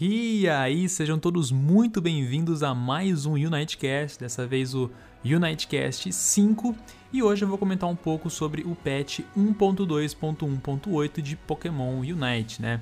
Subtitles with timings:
[0.00, 4.90] E aí, sejam todos muito bem-vindos a mais um Unitecast, dessa vez o
[5.24, 6.74] Unitecast 5,
[7.12, 12.80] e hoje eu vou comentar um pouco sobre o patch 1.2.1.8 de Pokémon Unite, né?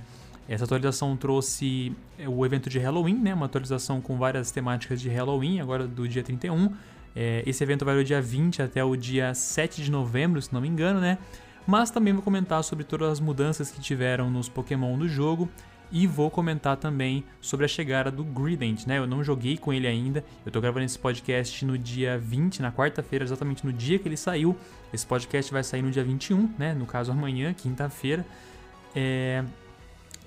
[0.48, 3.34] Essa atualização trouxe é, o evento de Halloween, né?
[3.34, 6.72] Uma atualização com várias temáticas de Halloween, agora do dia 31.
[7.14, 10.62] É, esse evento vai do dia 20 até o dia 7 de novembro, se não
[10.62, 11.18] me engano, né?
[11.66, 15.46] Mas também vou comentar sobre todas as mudanças que tiveram nos Pokémon do jogo
[15.92, 18.96] e vou comentar também sobre a chegada do Grident, né?
[18.98, 20.24] Eu não joguei com ele ainda.
[20.44, 24.16] Eu tô gravando esse podcast no dia 20, na quarta-feira, exatamente no dia que ele
[24.16, 24.56] saiu.
[24.92, 26.72] Esse podcast vai sair no dia 21, né?
[26.72, 28.24] No caso amanhã, quinta-feira.
[28.96, 29.44] É...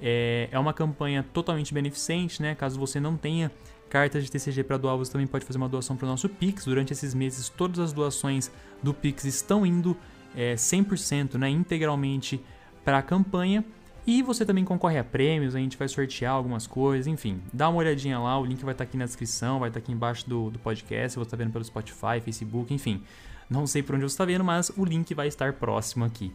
[0.00, 2.54] É, é uma campanha totalmente beneficente, né?
[2.54, 3.50] Caso você não tenha
[3.92, 6.64] cartas de TCG para doar, você também pode fazer uma doação para o nosso Pix.
[6.64, 8.50] Durante esses meses, todas as doações
[8.82, 9.94] do Pix estão indo
[10.34, 12.40] é, 100%, né, integralmente
[12.82, 13.62] para a campanha.
[14.06, 17.38] E você também concorre a prêmios, a gente vai sortear algumas coisas, enfim.
[17.52, 19.84] Dá uma olhadinha lá, o link vai estar tá aqui na descrição, vai estar tá
[19.84, 23.02] aqui embaixo do, do podcast, você está vendo pelo Spotify, Facebook, enfim.
[23.50, 26.32] Não sei por onde você está vendo, mas o link vai estar próximo aqui,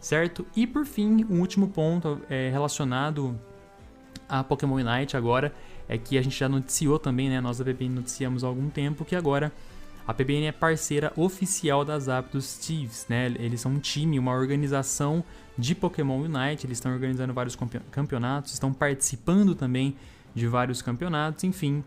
[0.00, 0.46] certo?
[0.56, 3.38] E por fim, um último ponto é, relacionado
[4.26, 5.52] a Pokémon Unite agora
[5.88, 7.40] é que a gente já noticiou também, né?
[7.40, 9.52] Nós da BBN noticiamos há algum tempo que agora
[10.06, 13.26] a PBN é parceira oficial das Aptos Thieves, né?
[13.38, 15.24] Eles são um time, uma organização
[15.56, 17.56] de Pokémon Unite, eles estão organizando vários
[17.90, 19.96] campeonatos, estão participando também
[20.34, 21.82] de vários campeonatos, enfim.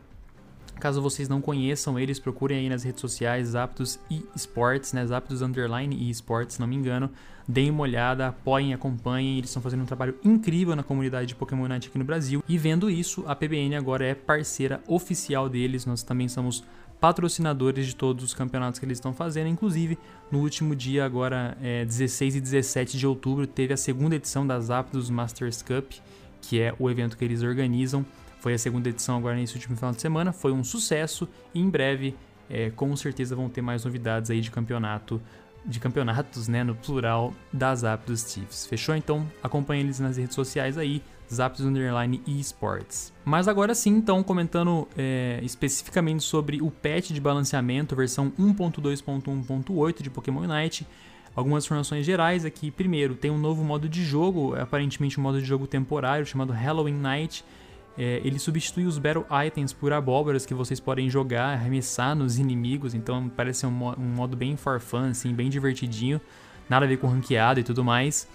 [0.79, 5.05] Caso vocês não conheçam eles, procurem aí nas redes sociais Aptos e Sports, né?
[5.11, 7.11] Aptos Underline e Sports, se não me engano.
[7.47, 9.37] Deem uma olhada, apoiem, acompanhem.
[9.37, 12.43] Eles estão fazendo um trabalho incrível na comunidade de Pokémon Unite aqui no Brasil.
[12.47, 15.85] E vendo isso, a PBN agora é parceira oficial deles.
[15.85, 16.63] Nós também somos
[16.99, 19.47] patrocinadores de todos os campeonatos que eles estão fazendo.
[19.47, 19.97] Inclusive,
[20.31, 24.69] no último dia, agora é, 16 e 17 de outubro, teve a segunda edição das
[24.69, 25.91] Aptos Masters Cup,
[26.41, 28.05] que é o evento que eles organizam.
[28.39, 31.69] Foi a segunda edição agora nesse último final de semana, foi um sucesso e em
[31.69, 32.15] breve,
[32.49, 35.21] é, com certeza, vão ter mais novidades aí de campeonato
[35.67, 38.65] de campeonatos, né, no plural, das Aptos Chiefs.
[38.65, 38.95] Fechou?
[38.95, 43.13] Então acompanhe eles nas redes sociais aí, Zaps Underline Esports.
[43.25, 50.09] Mas agora sim, então, comentando é, especificamente sobre o patch de balanceamento, versão 1.2.1.8 de
[50.09, 50.87] Pokémon Unite.
[51.35, 52.71] Algumas informações gerais aqui.
[52.71, 56.95] Primeiro, tem um novo modo de jogo, aparentemente um modo de jogo temporário chamado Halloween
[56.95, 57.43] Night.
[57.97, 62.93] É, ele substitui os Battle Items por abóboras que vocês podem jogar, arremessar nos inimigos.
[62.93, 66.21] Então parece um, um modo bem for fun, assim, bem divertidinho.
[66.69, 68.27] Nada a ver com ranqueado e tudo mais.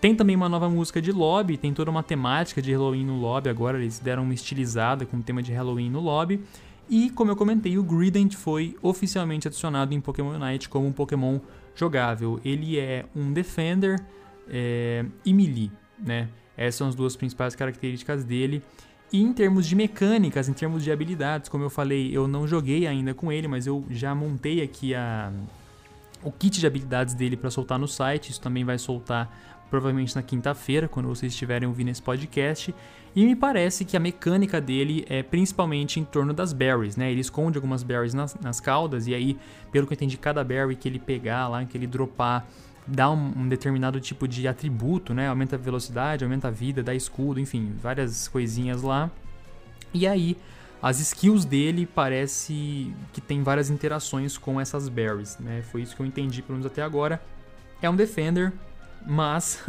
[0.00, 3.48] Tem também uma nova música de lobby, tem toda uma temática de Halloween no lobby
[3.48, 6.40] agora, eles deram uma estilizada com o tema de Halloween no lobby.
[6.88, 11.40] E, como eu comentei, o Grident foi oficialmente adicionado em Pokémon Unite como um Pokémon
[11.74, 12.40] jogável.
[12.44, 14.00] Ele é um Defender
[14.48, 16.28] é, e Melee, né?
[16.56, 18.62] Essas são as duas principais características dele.
[19.10, 22.86] E em termos de mecânicas, em termos de habilidades, como eu falei, eu não joguei
[22.86, 25.32] ainda com ele, mas eu já montei aqui a,
[26.22, 28.30] o kit de habilidades dele para soltar no site.
[28.30, 29.30] Isso também vai soltar
[29.70, 32.74] provavelmente na quinta-feira, quando vocês estiverem ouvindo esse podcast.
[33.14, 37.10] E me parece que a mecânica dele é principalmente em torno das berries, né?
[37.10, 39.38] Ele esconde algumas berries nas, nas caudas, e aí,
[39.72, 42.46] pelo que eu entendi, cada berry que ele pegar lá, que ele dropar,
[42.88, 45.28] dá um, um, determinado tipo de atributo, né?
[45.28, 49.10] Aumenta a velocidade, aumenta a vida, dá escudo, enfim, várias coisinhas lá.
[49.92, 50.36] E aí,
[50.82, 55.62] as skills dele parece que tem várias interações com essas berries, né?
[55.70, 57.22] Foi isso que eu entendi, pelo menos até agora.
[57.82, 58.52] É um defender,
[59.06, 59.62] mas,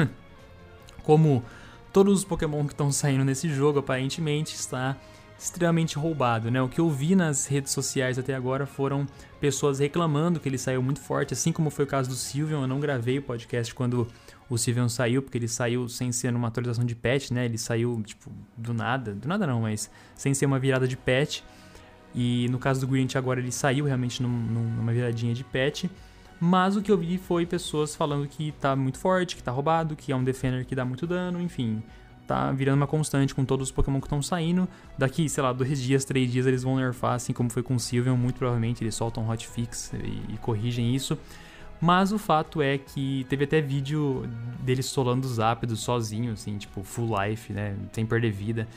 [1.03, 1.43] como
[1.91, 4.95] todos os Pokémon que estão saindo nesse jogo aparentemente está
[5.39, 6.61] extremamente roubado, né?
[6.61, 9.07] O que eu vi nas redes sociais até agora foram
[9.39, 12.63] pessoas reclamando que ele saiu muito forte, assim como foi o caso do Sylveon.
[12.63, 14.05] Eu não gravei o podcast quando
[14.49, 17.45] o Sylveon saiu, porque ele saiu sem ser numa atualização de patch, né?
[17.45, 21.41] Ele saiu, tipo, do nada, do nada não, mas sem ser uma virada de patch.
[22.13, 25.85] E no caso do Gwent agora ele saiu realmente num, numa viradinha de patch.
[26.37, 29.95] Mas o que eu vi foi pessoas falando que tá muito forte, que tá roubado,
[29.95, 31.81] que é um Defender que dá muito dano, enfim.
[32.29, 34.67] Tá virando uma constante com todos os Pokémon que estão saindo.
[34.95, 37.79] Daqui, sei lá, dois dias, três dias eles vão nerfar, assim como foi com o
[37.79, 41.17] Sylveon, muito provavelmente eles soltam hotfix e, e corrigem isso.
[41.81, 44.29] Mas o fato é que teve até vídeo
[44.59, 47.75] dele solando os ápidos sozinho, assim, tipo, full life, né?
[47.91, 48.67] Sem perder vida.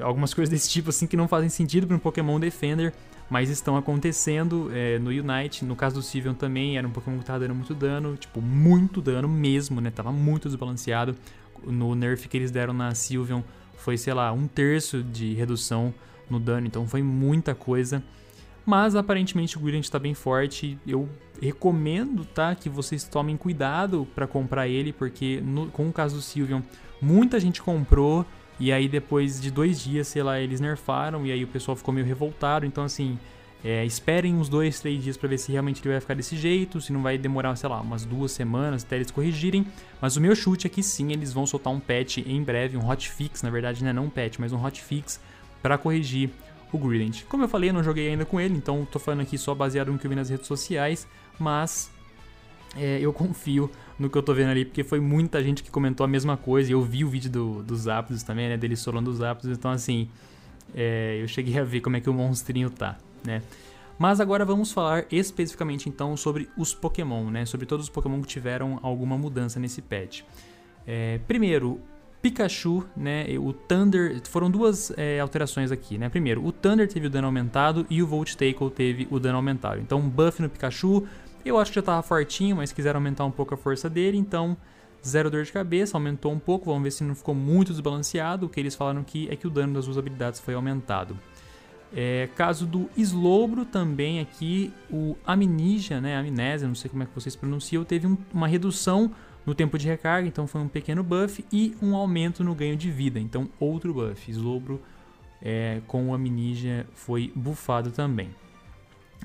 [0.00, 2.94] Algumas coisas desse tipo, assim, que não fazem sentido para um Pokémon Defender
[3.30, 5.64] mas estão acontecendo é, no Unite.
[5.64, 9.02] No caso do Sylveon também, era um Pokémon que tava dando muito dano, tipo, muito
[9.02, 9.90] dano mesmo, né?
[9.90, 11.14] Tava muito desbalanceado.
[11.64, 13.42] No nerf que eles deram na Sylveon
[13.76, 15.94] foi, sei lá, um terço de redução
[16.28, 18.02] no dano, então foi muita coisa.
[18.66, 20.78] Mas aparentemente o Brilliant está bem forte.
[20.86, 21.08] Eu
[21.40, 26.22] recomendo, tá, que vocês tomem cuidado para comprar ele, porque no, com o caso do
[26.22, 26.60] Sylveon,
[27.00, 28.26] muita gente comprou
[28.60, 31.94] e aí depois de dois dias, sei lá, eles nerfaram e aí o pessoal ficou
[31.94, 32.66] meio revoltado.
[32.66, 33.18] Então assim,
[33.64, 36.80] é, esperem uns dois, três dias para ver se realmente ele vai ficar desse jeito,
[36.80, 39.66] se não vai demorar, sei lá, umas duas semanas até eles corrigirem.
[40.00, 42.88] Mas o meu chute é que sim, eles vão soltar um patch em breve, um
[42.88, 45.20] hotfix, na verdade não é não um patch, mas um hotfix
[45.60, 46.30] para corrigir
[46.72, 47.24] o Grident.
[47.28, 49.90] Como eu falei, eu não joguei ainda com ele, então tô falando aqui só baseado
[49.90, 51.06] no que eu vi nas redes sociais,
[51.38, 51.90] mas
[52.76, 56.04] é, eu confio no que eu tô vendo ali, porque foi muita gente que comentou
[56.04, 56.70] a mesma coisa.
[56.70, 58.56] E eu vi o vídeo do, dos Aptos também, né?
[58.56, 59.50] Dele solando os Aptos.
[59.50, 60.08] Então, assim,
[60.74, 63.42] é, eu cheguei a ver como é que o monstrinho tá, né?
[63.98, 67.44] Mas agora vamos falar especificamente então sobre os Pokémon, né?
[67.44, 70.22] Sobre todos os Pokémon que tiveram alguma mudança nesse patch.
[70.86, 71.80] É, primeiro,
[72.22, 73.26] Pikachu, né?
[73.38, 74.20] O Thunder.
[74.28, 76.08] Foram duas é, alterações aqui, né?
[76.08, 79.80] Primeiro, o Thunder teve o dano aumentado e o Volt Tackle teve o dano aumentado.
[79.80, 81.06] Então, um buff no Pikachu,
[81.44, 84.56] eu acho que já estava fortinho, mas quiseram aumentar um pouco a força dele, então
[85.04, 88.46] zero dor de cabeça, aumentou um pouco, vamos ver se não ficou muito desbalanceado.
[88.46, 91.16] O que eles falaram aqui é que o dano das duas habilidades foi aumentado.
[91.94, 97.14] É, caso do Slowbro também aqui, o Amnesia, né, Amnésia, não sei como é que
[97.14, 99.10] vocês pronunciam, teve um, uma redução
[99.46, 102.90] no tempo de recarga, então foi um pequeno buff e um aumento no ganho de
[102.90, 104.30] vida, então outro buff.
[104.30, 104.80] Slowbro
[105.40, 108.28] é, com o Amnesia foi bufado também.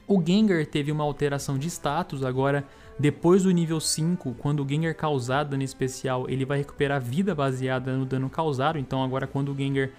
[0.08, 2.66] O Gengar teve uma alteração de status, agora
[2.98, 7.96] depois do nível 5, quando o Gengar causar dano especial, ele vai recuperar vida baseada
[7.98, 9.90] no dano causado, então agora quando o Gengar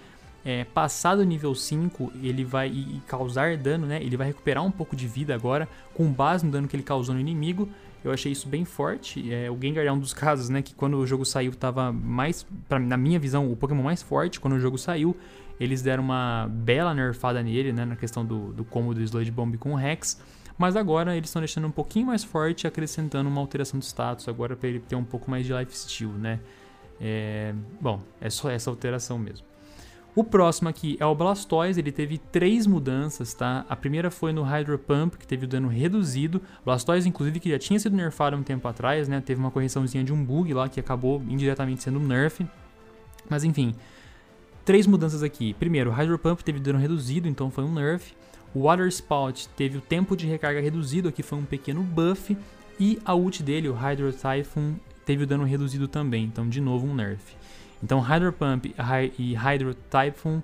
[0.45, 4.01] é, passar do nível 5, ele vai e, causar dano, né?
[4.01, 7.15] Ele vai recuperar um pouco de vida agora, com base no dano que ele causou
[7.15, 7.67] no inimigo.
[8.03, 9.33] Eu achei isso bem forte.
[9.33, 12.45] É, o Gengar é um dos casos, né, que quando o jogo saiu tava mais,
[12.69, 15.17] pra, na minha visão, o Pokémon mais forte quando o jogo saiu.
[15.59, 19.57] Eles deram uma bela nerfada nele, né, na questão do, do combo do Sludge Bomb
[19.57, 20.21] com o Rex.
[20.55, 24.55] Mas agora eles estão deixando um pouquinho mais forte, acrescentando uma alteração de status agora
[24.55, 26.39] para ele ter um pouco mais de lifesteal, né?
[27.01, 29.54] É, bom, é só essa alteração mesmo.
[30.15, 33.65] O próximo aqui é o Blastoise, ele teve três mudanças, tá?
[33.67, 36.41] A primeira foi no Hydro Pump, que teve o dano reduzido.
[36.63, 39.19] Blastoise, inclusive, que já tinha sido nerfado um tempo atrás, né?
[39.19, 42.45] Teve uma correçãozinha de um bug lá que acabou indiretamente sendo um nerf.
[43.29, 43.75] Mas enfim,
[44.65, 45.53] Três mudanças aqui.
[45.53, 48.15] Primeiro, o Hydro Pump teve dano reduzido, então foi um nerf.
[48.51, 52.35] O Water Spout teve o tempo de recarga reduzido, aqui foi um pequeno buff.
[52.79, 54.73] E a ult dele, o Hydro Typhoon,
[55.05, 57.35] teve o dano reduzido também, então de novo um nerf.
[57.85, 58.73] Então Hydro Pump
[59.19, 60.41] e Hydro Typhoon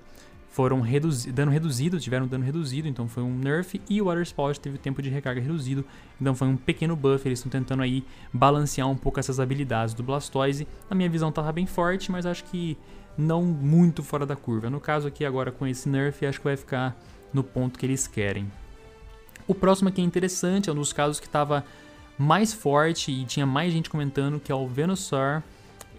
[0.48, 3.80] foram reduzi dano reduzido, tiveram dano reduzido, então foi um nerf.
[3.90, 5.84] E o Water Spout teve tempo de recarga reduzido,
[6.20, 7.26] então foi um pequeno buff.
[7.26, 10.68] Eles estão tentando aí balancear um pouco essas habilidades do Blastoise.
[10.88, 12.78] Na minha visão tava bem forte, mas acho que
[13.18, 14.70] não muito fora da curva.
[14.70, 16.96] No caso aqui agora com esse nerf, acho que vai ficar
[17.34, 18.46] no ponto que eles querem.
[19.48, 21.64] O próximo aqui é interessante, é um dos casos que estava
[22.16, 25.42] mais forte e tinha mais gente comentando, que é o Venusaur.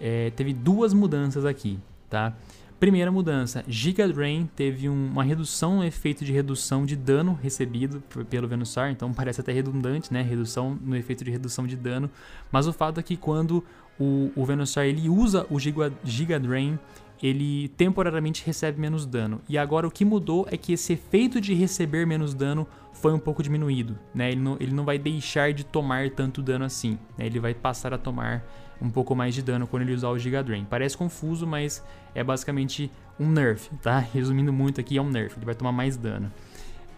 [0.05, 1.79] É, teve duas mudanças aqui,
[2.09, 2.35] tá?
[2.77, 8.03] Primeira mudança, Giga Drain teve um, uma redução no efeito de redução de dano recebido
[8.29, 10.21] pelo Venusaur, então parece até redundante, né?
[10.21, 12.11] Redução no efeito de redução de dano,
[12.51, 13.63] mas o fato é que quando
[13.97, 16.77] o, o Venusaur ele usa o Giga, Giga Drain,
[17.21, 19.39] ele temporariamente recebe menos dano.
[19.47, 23.19] E agora o que mudou é que esse efeito de receber menos dano foi um
[23.19, 24.33] pouco diminuído, né?
[24.33, 27.25] Ele não, ele não vai deixar de tomar tanto dano assim, né?
[27.25, 28.43] Ele vai passar a tomar
[28.83, 30.65] um pouco mais de dano quando ele usar o Giga Drain.
[30.69, 31.81] Parece confuso, mas
[32.13, 33.97] é basicamente um nerf, tá?
[34.13, 36.31] Resumindo muito aqui, é um nerf, ele vai tomar mais dano.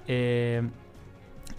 [0.08, 0.64] É...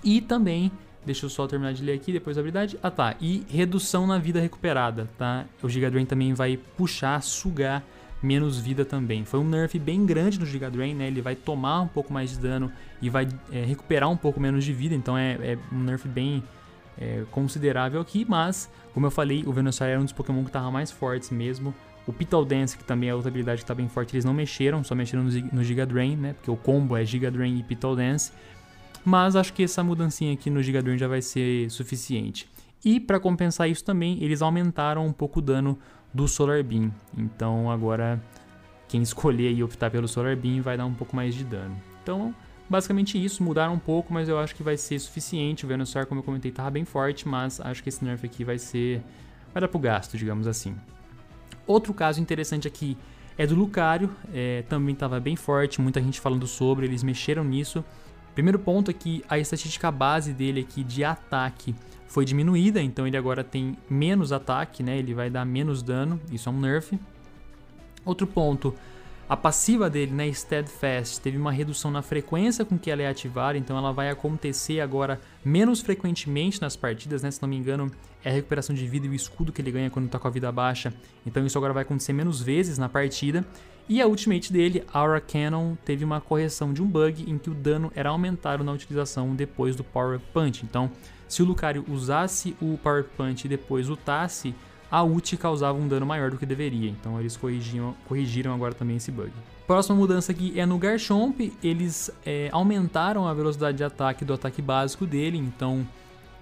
[0.02, 0.72] E também,
[1.04, 2.76] deixa eu só terminar de ler aqui, depois a habilidade.
[2.82, 5.44] Ah tá, e redução na vida recuperada, tá?
[5.62, 7.84] O Giga Drain também vai puxar, sugar
[8.20, 9.24] menos vida também.
[9.24, 11.06] Foi um nerf bem grande no Giga Drain, né?
[11.06, 14.64] Ele vai tomar um pouco mais de dano e vai é, recuperar um pouco menos
[14.64, 16.42] de vida, então é, é um nerf bem
[16.98, 20.70] é, considerável aqui, mas, como eu falei, o Venusaur era um dos Pokémon que estava
[20.70, 21.74] mais fortes mesmo.
[22.06, 24.84] O Pital Dance, que também é outra habilidade que está bem forte, eles não mexeram,
[24.84, 26.32] só mexeram no, no Giga Drain, né?
[26.34, 28.32] Porque o combo é Giga Drain e Pital Dance.
[29.04, 32.48] Mas acho que essa mudancinha aqui no Giga Drain já vai ser suficiente.
[32.84, 35.78] E para compensar isso também, eles aumentaram um pouco o dano
[36.14, 36.92] do Solar Beam.
[37.16, 38.22] Então agora
[38.88, 41.76] quem escolher e optar pelo Solar Beam vai dar um pouco mais de dano.
[42.02, 42.34] Então,
[42.68, 45.64] basicamente isso, mudaram um pouco, mas eu acho que vai ser suficiente.
[45.64, 48.58] O Venusaur, como eu comentei, estava bem forte, mas acho que esse nerf aqui vai
[48.58, 49.02] ser
[49.52, 50.76] vai dar pro gasto, digamos assim.
[51.66, 52.96] Outro caso interessante aqui
[53.38, 57.84] é do Lucario, é, também estava bem forte, muita gente falando sobre, eles mexeram nisso.
[58.34, 61.74] Primeiro ponto é que a estatística base dele aqui de ataque
[62.06, 64.98] foi diminuída, então ele agora tem menos ataque, né?
[64.98, 66.98] Ele vai dar menos dano, isso é um nerf.
[68.04, 68.74] Outro ponto,
[69.28, 73.58] a passiva dele, né, Steadfast, teve uma redução na frequência com que ela é ativada,
[73.58, 77.30] então ela vai acontecer agora menos frequentemente nas partidas, né?
[77.30, 77.90] Se não me engano,
[78.24, 80.30] é a recuperação de vida e o escudo que ele ganha quando tá com a
[80.30, 80.94] vida baixa.
[81.26, 83.44] Então isso agora vai acontecer menos vezes na partida.
[83.88, 87.54] E a ultimate dele, Aura Cannon, teve uma correção de um bug em que o
[87.54, 90.64] dano era aumentado na utilização depois do Power Punch.
[90.64, 90.90] Então,
[91.28, 94.54] se o Lucario usasse o Power Punch e depois lutasse,
[94.90, 98.96] a ult causava um dano maior do que deveria, então eles corrigiram, corrigiram agora também
[98.96, 99.32] esse bug.
[99.66, 104.62] Próxima mudança aqui é no Garchomp, eles é, aumentaram a velocidade de ataque do ataque
[104.62, 105.86] básico dele, então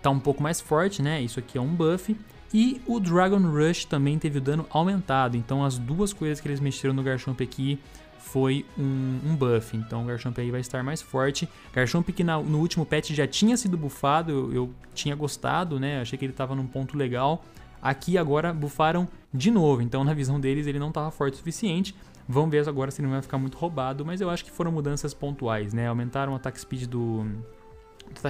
[0.02, 1.22] tá um pouco mais forte, né?
[1.22, 2.14] Isso aqui é um buff.
[2.52, 6.60] E o Dragon Rush também teve o dano aumentado, então as duas coisas que eles
[6.60, 7.80] mexeram no Garchomp aqui
[8.18, 11.48] foi um, um, buff, então o Garchomp aí vai estar mais forte.
[11.72, 16.00] Garchomp que na, no último patch já tinha sido buffado, eu, eu tinha gostado, né?
[16.00, 17.42] Achei que ele estava num ponto legal.
[17.84, 21.94] Aqui agora bufaram de novo, então na visão deles ele não estava forte o suficiente.
[22.26, 24.72] Vamos ver agora se ele não vai ficar muito roubado, mas eu acho que foram
[24.72, 25.86] mudanças pontuais, né?
[25.86, 27.26] Aumentaram o ataque speed do,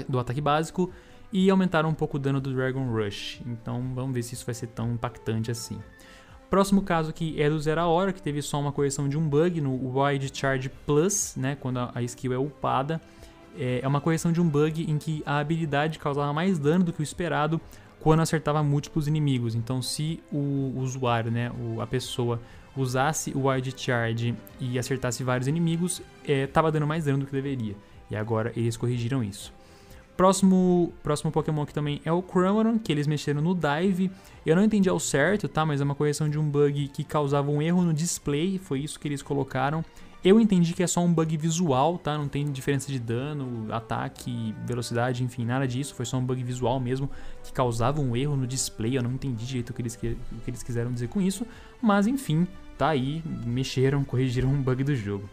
[0.09, 0.91] do ataque básico
[1.33, 3.43] e aumentaram um pouco o dano do Dragon Rush.
[3.47, 5.79] Então vamos ver se isso vai ser tão impactante assim.
[6.51, 9.61] Próximo caso aqui é do Zero Hora, que teve só uma correção de um bug
[9.61, 11.57] no Wide Charge Plus, né?
[11.61, 13.01] Quando a skill é upada.
[13.57, 16.93] É, é uma correção de um bug em que a habilidade causava mais dano do
[16.93, 17.61] que o esperado
[18.05, 19.55] quando acertava múltiplos inimigos.
[19.55, 22.39] Então, se o usuário, né, a pessoa,
[22.77, 27.33] usasse o Wide Charge e acertasse vários inimigos, estava é, dando mais dano do que
[27.33, 27.75] deveria.
[28.11, 29.55] E agora eles corrigiram isso.
[30.19, 34.11] Próximo, próximo Pokémon aqui também é o Cramoran, que eles mexeram no Dive.
[34.45, 35.65] Eu não entendi ao certo, tá?
[35.65, 39.01] Mas é uma correção de um bug que causava um erro no display, foi isso
[39.01, 39.83] que eles colocaram.
[40.25, 42.17] Eu entendi que é só um bug visual, tá?
[42.17, 45.95] Não tem diferença de dano, ataque, velocidade, enfim, nada disso.
[45.95, 47.11] Foi só um bug visual mesmo
[47.43, 48.97] que causava um erro no display.
[48.97, 51.47] Eu não entendi direito o que eles, o que eles quiseram dizer com isso.
[51.83, 53.23] Mas enfim, tá aí.
[53.45, 55.29] Mexeram, corrigiram um bug do jogo.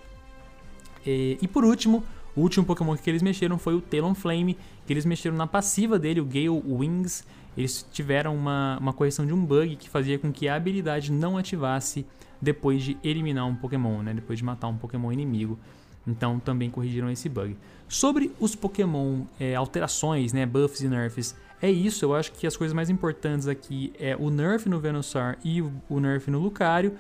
[1.06, 2.04] E, e por último,
[2.36, 6.20] o último Pokémon que eles mexeram foi o Talonflame, que eles mexeram na passiva dele,
[6.20, 7.26] o Gale Wings.
[7.56, 11.38] Eles tiveram uma, uma correção de um bug que fazia com que a habilidade não
[11.38, 12.06] ativasse
[12.42, 14.14] depois de eliminar um Pokémon, né?
[14.14, 15.60] Depois de matar um Pokémon inimigo.
[16.08, 17.56] Então também corrigiram esse bug.
[17.88, 22.06] Sobre os Pokémon, é, alterações, né, buffs e nerfs, é isso.
[22.06, 26.00] Eu acho que as coisas mais importantes aqui é o nerf no Venusaur e o
[26.00, 26.94] nerf no Lucario.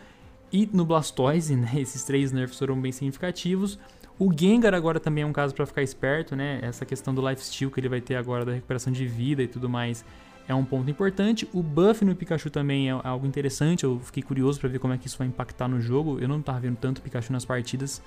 [0.51, 3.79] E no Blastoise, né, esses três nerfs foram bem significativos.
[4.19, 6.59] O Gengar agora também é um caso para ficar esperto, né?
[6.61, 9.67] Essa questão do lifesteal que ele vai ter agora da recuperação de vida e tudo
[9.67, 10.05] mais
[10.47, 11.47] é um ponto importante.
[11.53, 14.97] O buff no Pikachu também é algo interessante, eu fiquei curioso para ver como é
[14.97, 16.19] que isso vai impactar no jogo.
[16.19, 18.01] Eu não estava vendo tanto Pikachu nas partidas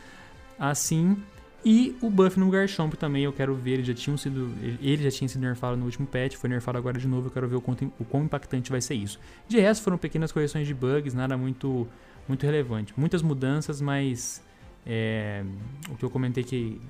[0.58, 1.16] assim.
[1.64, 5.10] E o buff no Garchomp também eu quero ver, ele já tinha sido, ele já
[5.10, 7.60] tinha sido nerfado no último patch, foi nerfado agora de novo, eu quero ver o
[7.60, 9.18] quão, o quão impactante vai ser isso.
[9.48, 11.88] De resto foram pequenas correções de bugs, nada muito
[12.28, 12.92] muito relevante.
[12.96, 14.42] Muitas mudanças, mas
[14.86, 15.44] é,
[15.90, 16.80] o que eu comentei que,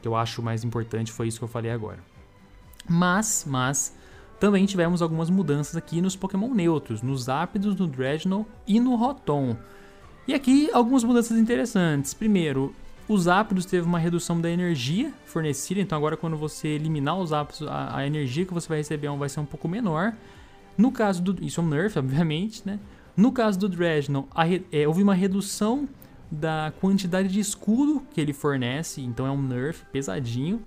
[0.00, 1.98] que eu acho mais importante foi isso que eu falei agora.
[2.88, 3.96] Mas, mas
[4.38, 9.56] também tivemos algumas mudanças aqui nos Pokémon neutros, nos Ápidos, no Drednaw e no Rotom.
[10.28, 12.12] E aqui algumas mudanças interessantes.
[12.12, 12.74] Primeiro,
[13.08, 17.62] os ápidos teve uma redução da energia fornecida, então agora quando você eliminar os ápidos,
[17.62, 20.12] a, a energia que você vai receber vai ser um pouco menor.
[20.76, 21.44] No caso do...
[21.44, 22.80] isso é um nerf, obviamente, né?
[23.16, 24.28] No caso do Drednaw,
[24.70, 25.88] é, houve uma redução
[26.30, 30.60] da quantidade de escudo que ele fornece, então é um nerf pesadinho,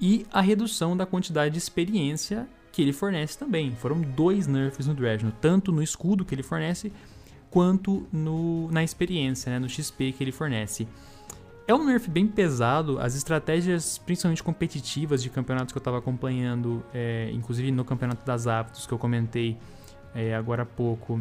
[0.00, 3.74] e a redução da quantidade de experiência que ele fornece também.
[3.74, 6.92] Foram dois nerfs no Drednaw, tanto no escudo que ele fornece,
[7.48, 10.86] quanto no, na experiência, né, no XP que ele fornece.
[11.66, 16.84] É um nerf bem pesado, as estratégias, principalmente competitivas de campeonatos que eu estava acompanhando,
[16.92, 19.56] é, inclusive no campeonato das Aptos que eu comentei
[20.14, 21.18] é, agora há pouco,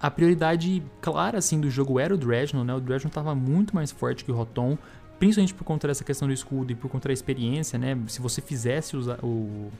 [0.00, 2.74] a prioridade clara assim do jogo era o Dredgenon, né?
[2.74, 4.76] O Dredgenon estava muito mais forte que o Rotom,
[5.20, 7.96] principalmente por conta dessa questão do escudo e por conta da experiência, né?
[8.08, 9.70] Se você fizesse o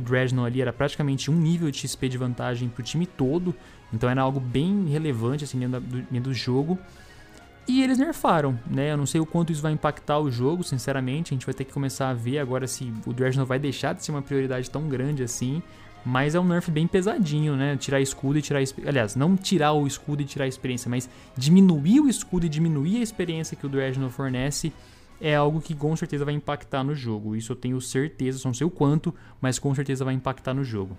[0.00, 3.54] Dredgenon ali era praticamente um nível de XP de vantagem pro time todo,
[3.92, 6.78] então era algo bem relevante assim dentro do, dentro do jogo.
[7.66, 8.92] E eles nerfaram, né?
[8.92, 11.32] Eu não sei o quanto isso vai impactar o jogo, sinceramente.
[11.32, 14.04] A gente vai ter que começar a ver agora se o Dredgenon vai deixar de
[14.04, 15.62] ser uma prioridade tão grande assim.
[16.04, 17.76] Mas é um nerf bem pesadinho, né?
[17.78, 18.60] Tirar escudo e tirar.
[18.86, 22.98] Aliás, não tirar o escudo e tirar a experiência, mas diminuir o escudo e diminuir
[22.98, 24.70] a experiência que o Dredgenon fornece
[25.24, 27.34] é algo que com certeza vai impactar no jogo.
[27.34, 30.62] Isso eu tenho certeza, só não sei o quanto, mas com certeza vai impactar no
[30.62, 30.94] jogo.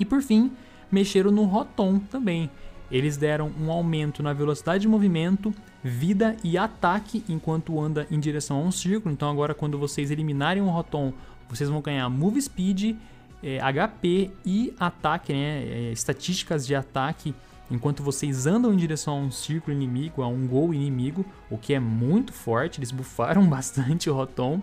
[0.00, 0.50] E por fim,
[0.90, 2.50] mexeram no Rotom também.
[2.90, 5.52] Eles deram um aumento na velocidade de movimento,
[5.84, 9.12] vida e ataque enquanto anda em direção a um círculo.
[9.12, 11.12] Então agora quando vocês eliminarem um Rotom,
[11.46, 12.96] vocês vão ganhar Move Speed,
[13.42, 17.34] é, HP e ataque, né, é, estatísticas de ataque
[17.70, 21.74] enquanto vocês andam em direção a um círculo inimigo, a um gol inimigo, o que
[21.74, 22.78] é muito forte.
[22.78, 24.60] Eles bufaram bastante o Rotom.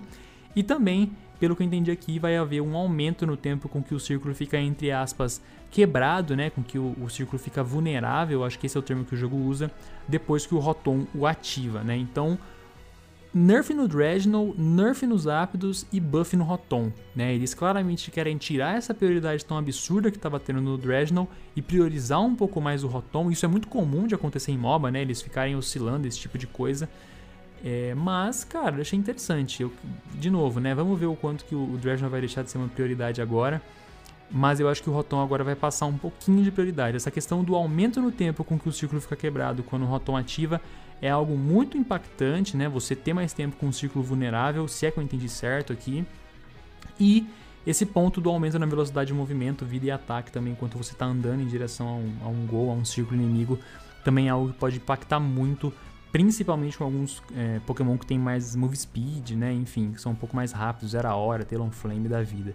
[0.55, 1.12] E também
[1.43, 4.33] pelo que eu entendi aqui, vai haver um aumento no tempo com que o círculo
[4.33, 6.50] fica, entre aspas, quebrado, né?
[6.50, 9.17] Com que o, o círculo fica vulnerável, acho que esse é o termo que o
[9.17, 9.69] jogo usa,
[10.07, 11.98] depois que o Rotom o ativa, né?
[11.98, 12.39] Então,
[13.34, 17.34] nerf no Dredgenon, nerf nos Aptos e buff no Rotom, né?
[17.34, 21.25] Eles claramente querem tirar essa prioridade tão absurda que estava tendo no Dredgenon
[21.56, 23.32] e priorizar um pouco mais o Rotom.
[23.32, 25.02] Isso é muito comum de acontecer em MOBA, né?
[25.02, 26.88] Eles ficarem oscilando esse tipo de coisa.
[27.63, 29.63] É, mas, cara, achei interessante.
[29.63, 29.72] Eu,
[30.13, 30.75] de novo, né?
[30.75, 33.62] Vamos ver o quanto que o, Dredgeon vai deixar de ser uma prioridade agora.
[34.30, 36.98] Mas eu acho que o Rotom agora vai passar um pouquinho de prioridade.
[36.98, 40.18] Essa questão do aumento no tempo com que o círculo fica quebrado quando o Rotom
[40.18, 40.62] ativa
[41.01, 42.69] é algo muito impactante, né?
[42.69, 46.05] Você ter mais tempo com um círculo vulnerável, se é que eu entendi certo aqui.
[47.00, 47.27] E
[47.65, 51.05] esse ponto do aumento na velocidade de movimento, vida e ataque também, enquanto você está
[51.05, 53.59] andando em direção a um, a um gol, a um círculo inimigo,
[54.03, 55.73] também é algo que pode impactar muito
[56.12, 59.51] principalmente com alguns é, Pokémon que tem mais move speed, né?
[59.51, 62.53] Enfim, que são um pouco mais rápidos, Zero a Hora, Talonflame da vida.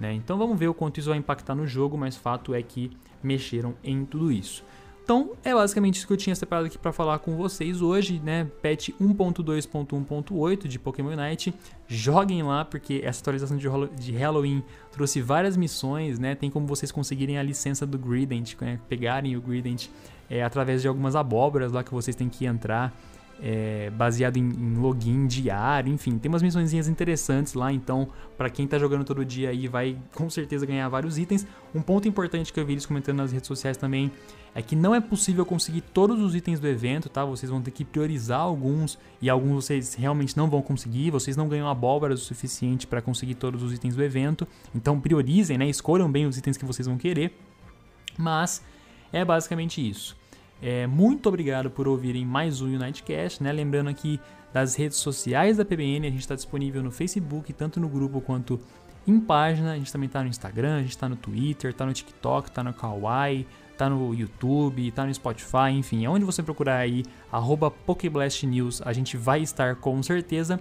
[0.00, 0.14] Né?
[0.14, 2.90] Então vamos ver o quanto isso vai impactar no jogo, mas fato é que
[3.22, 4.64] mexeram em tudo isso.
[5.08, 8.46] Então é basicamente isso que eu tinha separado aqui para falar com vocês hoje, né?
[8.62, 11.54] Patch 1.2.1.8 de Pokémon Unite.
[11.86, 16.34] Joguem lá porque essa atualização de Halloween trouxe várias missões, né?
[16.34, 18.78] Tem como vocês conseguirem a licença do Grident, né?
[18.86, 19.86] pegarem o Grident
[20.28, 22.94] é, através de algumas abóboras lá que vocês têm que entrar.
[23.40, 28.66] É, baseado em, em, login diário, enfim, tem umas missõezinhas interessantes lá, então para quem
[28.66, 31.46] tá jogando todo dia aí vai com certeza ganhar vários itens.
[31.72, 34.10] Um ponto importante que eu vi eles comentando nas redes sociais também
[34.54, 37.24] é que não é possível conseguir todos os itens do evento, tá?
[37.24, 41.48] Vocês vão ter que priorizar alguns e alguns vocês realmente não vão conseguir, vocês não
[41.48, 44.48] ganham abóboras o suficiente para conseguir todos os itens do evento.
[44.74, 45.68] Então priorizem, né?
[45.68, 47.32] Escolham bem os itens que vocês vão querer.
[48.16, 48.62] Mas
[49.12, 50.16] é basicamente isso.
[50.60, 53.52] É, muito obrigado por ouvirem mais um Unitecast, né?
[53.52, 54.20] Lembrando aqui
[54.52, 58.60] das redes sociais da PBN, a gente está disponível no Facebook, tanto no grupo quanto
[59.06, 59.72] em página.
[59.72, 62.64] A gente também está no Instagram, a gente está no Twitter, está no TikTok, está
[62.64, 67.72] no Kawaii, está no YouTube, está no Spotify, enfim, onde você procurar aí, arroba
[68.84, 70.58] a gente vai estar com certeza.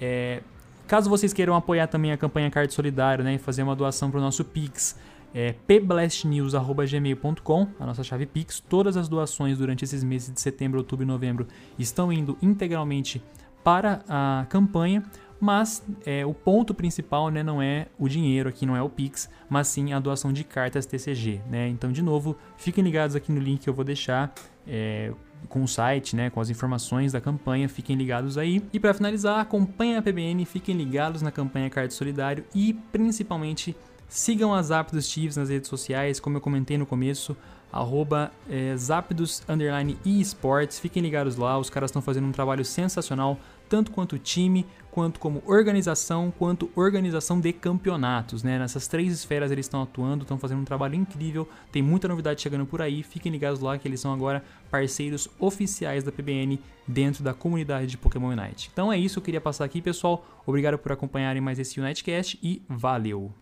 [0.00, 0.42] É,
[0.88, 4.18] caso vocês queiram apoiar também a campanha Card Solidário, né, e fazer uma doação para
[4.18, 4.96] o nosso Pix,
[5.34, 8.60] é pblastnews.gmail.com, a nossa chave Pix.
[8.60, 11.46] Todas as doações durante esses meses de setembro, outubro e novembro
[11.78, 13.22] estão indo integralmente
[13.62, 15.04] para a campanha,
[15.40, 19.30] mas é, o ponto principal né, não é o dinheiro aqui, não é o Pix,
[19.48, 21.40] mas sim a doação de cartas TCG.
[21.48, 21.68] Né?
[21.68, 24.32] Então, de novo, fiquem ligados aqui no link que eu vou deixar.
[24.66, 25.12] É,
[25.48, 28.62] com o site, né, com as informações da campanha, fiquem ligados aí.
[28.72, 33.76] E para finalizar, acompanhem a PBN, fiquem ligados na campanha Card Solidário e principalmente
[34.08, 37.36] Sigam as Zapdos Chiefs nas redes sociais, como eu comentei no começo,
[37.70, 40.80] arroba é, Zapdos underline eSports.
[40.80, 45.42] Fiquem ligados lá, os caras estão fazendo um trabalho sensacional, tanto quanto time, quanto como
[45.46, 48.42] organização, quanto organização de campeonatos.
[48.42, 48.58] Né?
[48.58, 52.64] Nessas três esferas eles estão atuando, estão fazendo um trabalho incrível, tem muita novidade chegando
[52.64, 53.02] por aí.
[53.02, 57.98] Fiquem ligados lá que eles são agora parceiros oficiais da PBN dentro da comunidade de
[57.98, 58.70] Pokémon Unite.
[58.72, 60.24] Então é isso, eu queria passar aqui, pessoal.
[60.46, 63.34] Obrigado por acompanharem mais esse Unitecast e valeu!